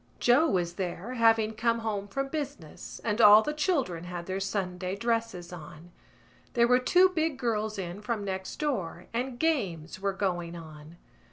[0.19, 4.95] Joe was there, having come home from business, and all the children had their Sunday
[4.95, 5.91] dresses on.
[6.53, 10.97] There were two big girls in from next door and games were going on.